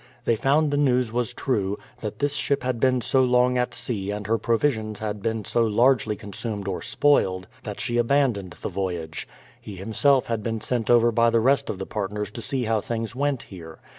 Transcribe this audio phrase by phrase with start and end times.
[0.25, 4.09] They found the news was true, that this ship had been so long at sea
[4.09, 6.15] and her provisions had been 218 BRADFORD'S HISTORY OF so largely
[6.55, 9.27] consumed or spoiled, that she abandoned the voyage.
[9.61, 12.81] He himself had 'been sent over by the rest of the partners to see how
[12.81, 13.77] things went here.